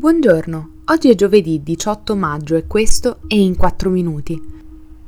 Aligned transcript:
Buongiorno, 0.00 0.70
oggi 0.86 1.10
è 1.10 1.14
giovedì 1.14 1.62
18 1.62 2.16
maggio 2.16 2.56
e 2.56 2.66
questo 2.66 3.18
è 3.26 3.34
In 3.34 3.54
4 3.54 3.90
Minuti, 3.90 4.32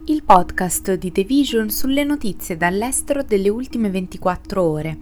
il 0.04 0.22
podcast 0.22 0.92
di 0.96 1.10
The 1.10 1.24
Vision 1.24 1.70
sulle 1.70 2.04
notizie 2.04 2.58
dall'estero 2.58 3.22
delle 3.22 3.48
ultime 3.48 3.88
24 3.88 4.62
ore. 4.62 4.98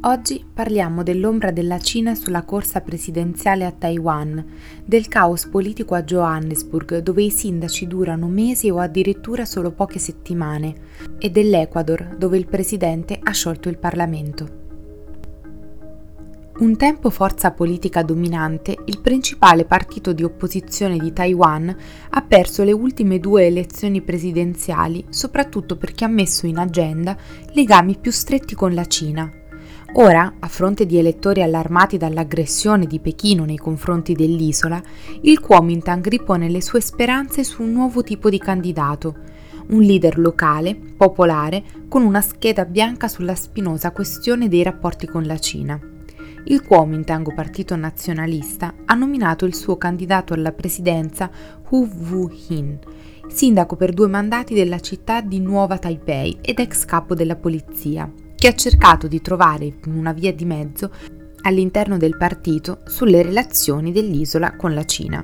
Oggi 0.00 0.42
parliamo 0.50 1.02
dell'ombra 1.02 1.50
della 1.50 1.78
Cina 1.78 2.14
sulla 2.14 2.44
corsa 2.44 2.80
presidenziale 2.80 3.66
a 3.66 3.72
Taiwan, 3.72 4.42
del 4.86 5.06
caos 5.06 5.44
politico 5.48 5.94
a 5.94 6.02
Johannesburg 6.02 7.00
dove 7.00 7.24
i 7.24 7.30
sindaci 7.30 7.86
durano 7.86 8.26
mesi 8.28 8.70
o 8.70 8.78
addirittura 8.78 9.44
solo 9.44 9.70
poche 9.70 9.98
settimane, 9.98 10.74
e 11.18 11.28
dell'Ecuador 11.28 12.16
dove 12.16 12.38
il 12.38 12.46
presidente 12.46 13.18
ha 13.22 13.32
sciolto 13.32 13.68
il 13.68 13.76
Parlamento. 13.76 14.67
Un 16.60 16.76
tempo 16.76 17.08
forza 17.08 17.52
politica 17.52 18.02
dominante, 18.02 18.76
il 18.86 18.98
principale 19.00 19.64
partito 19.64 20.12
di 20.12 20.24
opposizione 20.24 20.98
di 20.98 21.12
Taiwan 21.12 21.76
ha 22.10 22.22
perso 22.22 22.64
le 22.64 22.72
ultime 22.72 23.20
due 23.20 23.46
elezioni 23.46 24.02
presidenziali 24.02 25.04
soprattutto 25.08 25.76
perché 25.76 26.04
ha 26.04 26.08
messo 26.08 26.46
in 26.46 26.58
agenda 26.58 27.16
legami 27.52 27.96
più 27.96 28.10
stretti 28.10 28.56
con 28.56 28.74
la 28.74 28.86
Cina. 28.86 29.30
Ora, 29.92 30.34
a 30.40 30.48
fronte 30.48 30.84
di 30.84 30.98
elettori 30.98 31.42
allarmati 31.42 31.96
dall'aggressione 31.96 32.86
di 32.86 32.98
Pechino 32.98 33.44
nei 33.44 33.56
confronti 33.56 34.14
dell'isola, 34.14 34.82
il 35.22 35.38
Kuomintang 35.38 36.04
ripone 36.08 36.48
le 36.48 36.60
sue 36.60 36.80
speranze 36.80 37.44
su 37.44 37.62
un 37.62 37.70
nuovo 37.70 38.02
tipo 38.02 38.28
di 38.28 38.38
candidato, 38.40 39.14
un 39.68 39.80
leader 39.80 40.18
locale, 40.18 40.74
popolare, 40.74 41.62
con 41.88 42.02
una 42.02 42.20
scheda 42.20 42.64
bianca 42.64 43.06
sulla 43.06 43.36
spinosa 43.36 43.92
questione 43.92 44.48
dei 44.48 44.64
rapporti 44.64 45.06
con 45.06 45.22
la 45.22 45.38
Cina 45.38 45.96
il 46.50 46.62
Kuomintang, 46.62 47.34
partito 47.34 47.76
nazionalista, 47.76 48.74
ha 48.86 48.94
nominato 48.94 49.44
il 49.44 49.54
suo 49.54 49.76
candidato 49.76 50.32
alla 50.32 50.52
presidenza 50.52 51.30
Hu 51.68 51.86
Woo-hin, 51.86 52.78
sindaco 53.28 53.76
per 53.76 53.92
due 53.92 54.08
mandati 54.08 54.54
della 54.54 54.80
città 54.80 55.20
di 55.20 55.40
Nuova 55.40 55.76
Taipei 55.76 56.38
ed 56.40 56.58
ex 56.58 56.86
capo 56.86 57.14
della 57.14 57.36
polizia, 57.36 58.10
che 58.34 58.48
ha 58.48 58.54
cercato 58.54 59.08
di 59.08 59.20
trovare 59.20 59.74
una 59.86 60.12
via 60.12 60.32
di 60.32 60.46
mezzo 60.46 60.90
all'interno 61.42 61.98
del 61.98 62.16
partito 62.16 62.80
sulle 62.86 63.22
relazioni 63.22 63.92
dell'isola 63.92 64.56
con 64.56 64.72
la 64.72 64.84
Cina. 64.84 65.22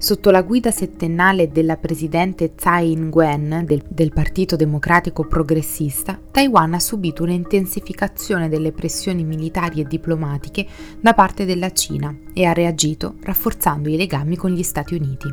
Sotto 0.00 0.30
la 0.30 0.42
guida 0.42 0.70
settennale 0.70 1.50
della 1.50 1.76
presidente 1.76 2.54
Tsai 2.54 2.92
Ing-wen 2.92 3.64
del, 3.66 3.82
del, 3.88 4.12
Partito 4.12 4.54
Democratico 4.54 5.26
Progressista, 5.26 6.16
Taiwan 6.30 6.74
ha 6.74 6.78
subito 6.78 7.24
un'intensificazione 7.24 8.48
delle 8.48 8.70
pressioni 8.70 9.24
militari 9.24 9.80
e 9.80 9.84
diplomatiche 9.84 10.64
da 11.00 11.14
parte 11.14 11.44
della 11.44 11.72
Cina 11.72 12.16
e 12.32 12.44
ha 12.44 12.52
reagito 12.52 13.16
rafforzando 13.22 13.88
i 13.88 13.96
legami 13.96 14.36
con 14.36 14.52
gli 14.52 14.62
Stati 14.62 14.94
Uniti. 14.94 15.26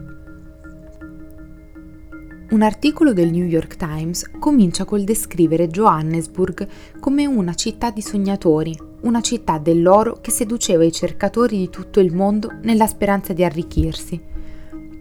Un 2.49 2.61
articolo 2.63 3.13
del 3.13 3.29
New 3.29 3.45
York 3.45 3.75
Times 3.75 4.31
comincia 4.39 4.83
col 4.83 5.03
descrivere 5.03 5.67
Johannesburg 5.67 6.67
come 6.99 7.27
una 7.27 7.53
città 7.53 7.91
di 7.91 8.01
sognatori, 8.01 8.75
una 9.01 9.21
città 9.21 9.59
dell'oro 9.59 10.17
che 10.21 10.31
seduceva 10.31 10.83
i 10.83 10.91
cercatori 10.91 11.55
di 11.55 11.69
tutto 11.69 11.99
il 11.99 12.15
mondo 12.15 12.49
nella 12.63 12.87
speranza 12.87 13.31
di 13.31 13.43
arricchirsi 13.43 14.33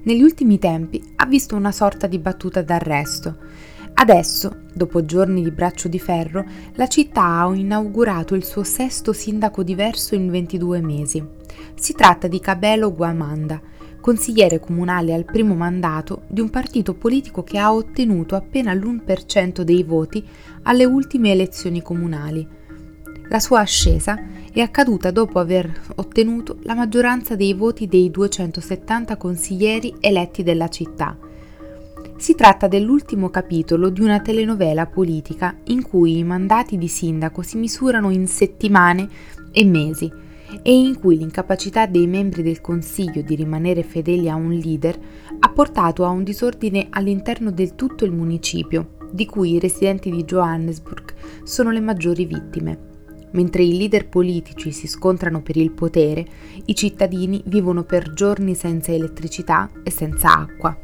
negli 0.05 0.23
ultimi 0.23 0.59
tempi 0.59 1.03
ha 1.17 1.27
visto 1.27 1.57
una 1.57 1.73
sorta 1.73 2.07
di 2.07 2.19
battuta 2.19 2.63
d'arresto. 2.63 3.37
Adesso, 3.95 4.63
dopo 4.75 5.05
giorni 5.05 5.43
di 5.43 5.51
braccio 5.51 5.89
di 5.89 5.99
ferro, 5.99 6.45
la 6.75 6.89
città 6.89 7.41
ha 7.41 7.55
inaugurato 7.55 8.35
il 8.35 8.45
suo 8.45 8.65
sesto 8.65 9.13
sindaco 9.13 9.63
diverso 9.63 10.15
in 10.15 10.31
22 10.31 10.81
mesi. 10.81 11.25
Si 11.75 11.95
tratta 11.95 12.27
di 12.27 12.41
Cabelo 12.41 12.93
Guamanda, 12.93 13.61
consigliere 14.01 14.61
comunale 14.61 15.15
al 15.15 15.25
primo 15.25 15.55
mandato 15.55 16.23
di 16.29 16.41
un 16.41 16.51
partito 16.51 16.95
politico 16.95 17.43
che 17.43 17.59
ha 17.59 17.73
ottenuto 17.73 18.35
appena 18.35 18.75
l'1% 18.75 19.63
dei 19.63 19.83
voti 19.85 20.23
alle 20.65 20.85
ultime 20.85 21.31
elezioni 21.31 21.81
comunali. 21.81 22.47
La 23.29 23.41
sua 23.41 23.61
ascesa 23.61 24.19
è 24.53 24.61
accaduta 24.61 25.11
dopo 25.11 25.39
aver 25.39 25.73
ottenuto 25.97 26.59
la 26.63 26.75
maggioranza 26.75 27.35
dei 27.35 27.55
voti 27.55 27.87
dei 27.87 28.11
270 28.11 29.17
consiglieri 29.17 29.95
eletti 29.99 30.43
della 30.43 30.69
città. 30.69 31.17
Si 32.17 32.35
tratta 32.35 32.69
dell'ultimo 32.69 33.31
capitolo 33.31 33.89
di 33.89 34.03
una 34.03 34.21
telenovela 34.21 34.87
politica 34.87 35.57
in 35.65 35.83
cui 35.83 36.19
i 36.19 36.25
mandati 36.25 36.79
di 36.79 36.87
sindaco 36.87 37.43
si 37.43 37.57
misurano 37.57 38.11
in 38.11 38.27
settimane 38.27 39.09
e 39.51 39.65
mesi 39.65 40.13
e 40.63 40.73
in 40.73 40.99
cui 41.01 41.17
l'incapacità 41.17 41.87
dei 41.87 42.07
membri 42.07 42.43
del 42.43 42.61
Consiglio 42.61 43.23
di 43.23 43.35
rimanere 43.35 43.83
fedeli 43.83 44.29
a 44.29 44.37
un 44.37 44.53
leader 44.53 44.99
ha 45.41 45.49
portato 45.51 46.05
a 46.05 46.11
un 46.11 46.23
disordine 46.23 46.87
all'interno 46.91 47.51
del 47.51 47.75
tutto 47.75 48.05
il 48.05 48.13
municipio, 48.13 48.91
di 49.11 49.27
cui 49.27 49.55
i 49.55 49.59
residenti 49.59 50.11
di 50.11 50.25
Johannesburg 50.25 51.15
sono 51.43 51.71
le 51.71 51.81
maggiori 51.81 52.27
vittime. 52.27 52.93
Mentre 53.35 53.63
i 53.63 53.77
leader 53.77 54.09
politici 54.09 54.73
si 54.73 54.87
scontrano 54.87 55.43
per 55.43 55.57
il 55.57 55.73
potere, 55.73 56.25
i 56.65 56.75
cittadini 56.75 57.43
vivono 57.47 57.85
per 57.85 58.13
giorni 58.13 58.55
senza 58.55 58.93
elettricità 58.93 59.71
e 59.83 59.91
senza 59.91 60.33
acqua. 60.39 60.77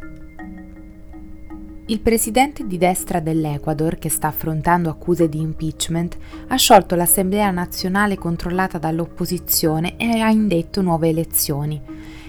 Il 1.87 2.01
presidente 2.01 2.69
di 2.69 2.79
destra 2.79 3.19
dell'Ecuador, 3.19 3.99
che 3.99 4.09
sta 4.09 4.29
affrontando 4.29 4.91
accuse 4.91 5.29
di 5.29 5.41
impeachment, 5.41 6.17
ha 6.47 6.55
sciolto 6.55 6.95
l'Assemblea 6.95 7.51
nazionale 7.51 8.17
controllata 8.17 8.79
dall'opposizione 8.79 9.97
e 9.97 10.21
ha 10.21 10.31
indetto 10.31 10.83
nuove 10.83 11.09
elezioni. 11.09 11.81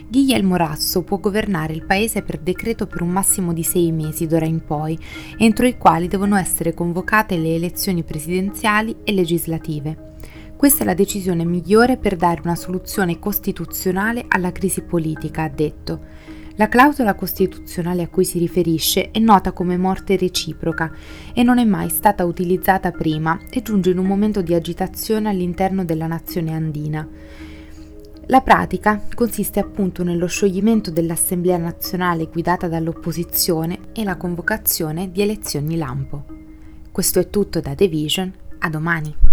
Guillermo 0.07 0.55
Rasso 0.55 1.03
può 1.03 1.19
governare 1.19 1.73
il 1.73 1.85
paese 1.85 2.23
per 2.23 2.39
decreto 2.39 2.87
per 2.87 3.01
un 3.01 3.09
massimo 3.09 3.53
di 3.53 3.63
sei 3.63 3.91
mesi 3.91 4.25
d'ora 4.25 4.45
in 4.45 4.63
poi, 4.63 4.97
entro 5.37 5.67
i 5.67 5.77
quali 5.77 6.07
devono 6.07 6.37
essere 6.37 6.73
convocate 6.73 7.37
le 7.37 7.53
elezioni 7.53 8.03
presidenziali 8.03 8.95
e 9.03 9.13
legislative. 9.13 10.10
Questa 10.61 10.83
è 10.83 10.85
la 10.85 10.93
decisione 10.93 11.43
migliore 11.43 11.97
per 11.97 12.15
dare 12.15 12.41
una 12.43 12.55
soluzione 12.55 13.17
costituzionale 13.17 14.25
alla 14.27 14.51
crisi 14.51 14.83
politica, 14.83 15.41
ha 15.41 15.49
detto. 15.49 15.99
La 16.57 16.69
clausola 16.69 17.15
costituzionale 17.15 18.03
a 18.03 18.07
cui 18.07 18.23
si 18.23 18.37
riferisce 18.37 19.09
è 19.09 19.17
nota 19.17 19.53
come 19.53 19.75
morte 19.75 20.15
reciproca 20.17 20.91
e 21.33 21.41
non 21.41 21.57
è 21.57 21.65
mai 21.65 21.89
stata 21.89 22.25
utilizzata 22.25 22.91
prima 22.91 23.39
e 23.49 23.63
giunge 23.63 23.89
in 23.89 23.97
un 23.97 24.05
momento 24.05 24.43
di 24.43 24.53
agitazione 24.53 25.29
all'interno 25.29 25.83
della 25.83 26.05
nazione 26.05 26.53
andina. 26.53 27.09
La 28.27 28.41
pratica 28.41 29.01
consiste 29.15 29.59
appunto 29.59 30.03
nello 30.03 30.27
scioglimento 30.27 30.91
dell'Assemblea 30.91 31.57
nazionale 31.57 32.27
guidata 32.27 32.67
dall'opposizione 32.67 33.79
e 33.93 34.03
la 34.03 34.15
convocazione 34.15 35.11
di 35.11 35.23
elezioni 35.23 35.75
lampo. 35.75 36.23
Questo 36.91 37.17
è 37.17 37.31
tutto 37.31 37.59
da 37.61 37.73
The 37.73 37.87
Vision, 37.87 38.31
a 38.59 38.69
domani. 38.69 39.30